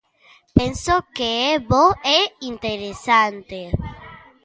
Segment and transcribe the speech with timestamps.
[0.57, 1.85] Penso que é bo
[2.17, 2.19] e
[2.51, 3.61] interesante.